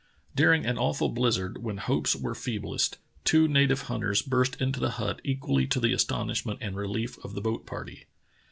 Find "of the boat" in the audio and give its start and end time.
7.23-7.67